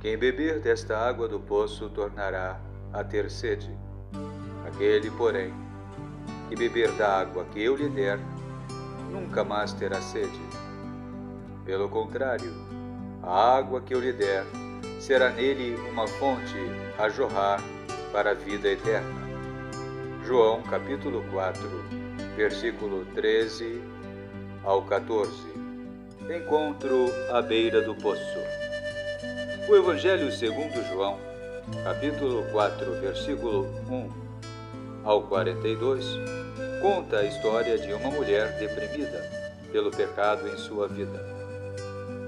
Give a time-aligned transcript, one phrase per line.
[0.00, 2.60] Quem beber desta água do poço tornará
[2.92, 3.76] a ter sede.
[4.64, 5.52] Aquele, porém,
[6.48, 8.16] que beber da água que eu lhe der,
[9.10, 10.40] nunca mais terá sede.
[11.64, 12.54] Pelo contrário,
[13.24, 14.44] a água que eu lhe der
[15.00, 16.56] será nele uma fonte
[16.96, 17.60] a jorrar
[18.12, 19.20] para a vida eterna.
[20.24, 21.60] João capítulo 4,
[22.36, 23.82] versículo 13
[24.62, 25.32] ao 14.
[26.30, 28.67] Encontro à beira do poço.
[29.68, 31.18] O Evangelho segundo João,
[31.84, 34.10] capítulo 4, versículo 1
[35.04, 36.06] ao 42,
[36.80, 39.22] conta a história de uma mulher deprimida
[39.70, 41.22] pelo pecado em sua vida.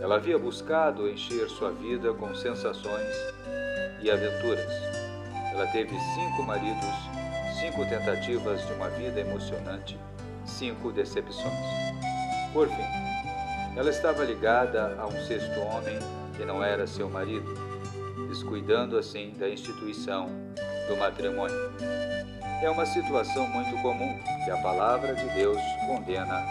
[0.00, 3.14] Ela havia buscado encher sua vida com sensações
[4.00, 4.72] e aventuras.
[5.52, 6.94] Ela teve cinco maridos,
[7.60, 10.00] cinco tentativas de uma vida emocionante,
[10.46, 11.52] cinco decepções.
[12.54, 15.98] Por fim, ela estava ligada a um sexto homem
[16.36, 17.54] que não era seu marido,
[18.28, 20.28] descuidando assim da instituição
[20.88, 21.56] do matrimônio.
[22.62, 26.44] É uma situação muito comum que a palavra de Deus condena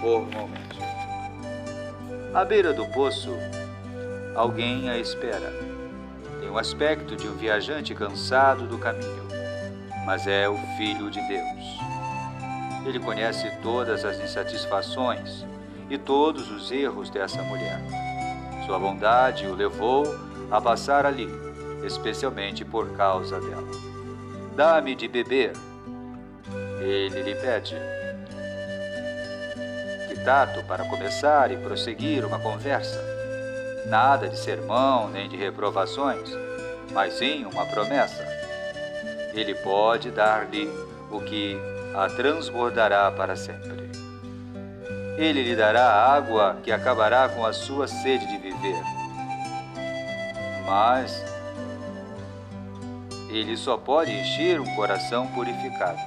[0.00, 0.78] formalmente.
[2.34, 3.30] À beira do poço,
[4.34, 5.52] alguém a espera.
[6.40, 9.26] Tem o aspecto de um viajante cansado do caminho,
[10.04, 11.78] mas é o Filho de Deus.
[12.86, 15.44] Ele conhece todas as insatisfações
[15.90, 18.07] e todos os erros dessa mulher.
[18.68, 20.04] Sua bondade o levou
[20.50, 21.26] a passar ali,
[21.86, 23.66] especialmente por causa dela.
[24.54, 25.52] Dá-me de beber.
[26.78, 27.74] Ele lhe pede.
[30.06, 33.02] Que tato para começar e prosseguir uma conversa.
[33.86, 36.28] Nada de sermão nem de reprovações,
[36.92, 38.22] mas sim uma promessa.
[39.32, 40.68] Ele pode dar-lhe
[41.10, 41.56] o que
[41.94, 43.97] a transbordará para sempre.
[45.18, 48.80] Ele lhe dará água que acabará com a sua sede de viver.
[50.64, 51.24] Mas
[53.28, 55.98] ele só pode encher um coração purificado.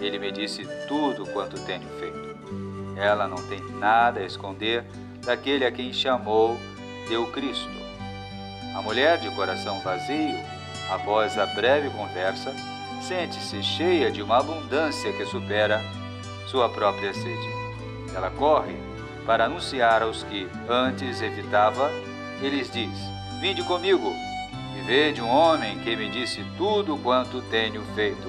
[0.00, 2.36] Ele me disse tudo quanto tenho feito.
[2.96, 4.84] Ela não tem nada a esconder
[5.24, 6.58] daquele a quem chamou
[7.08, 7.70] deu Cristo.
[8.74, 10.36] A mulher de coração vazio,
[10.90, 12.52] após a breve conversa,
[13.02, 15.80] sente-se cheia de uma abundância que supera
[16.48, 17.59] sua própria sede.
[18.14, 18.76] Ela corre
[19.26, 21.90] para anunciar aos que antes evitava
[22.42, 22.98] e lhes diz:
[23.40, 24.12] Vinde comigo
[24.76, 28.28] e vede um homem que me disse tudo quanto tenho feito.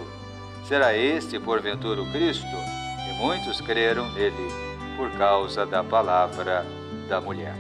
[0.66, 2.46] Será este porventura o Cristo?
[2.46, 4.48] E muitos creram nele
[4.96, 6.66] por causa da palavra
[7.10, 7.56] da mulher.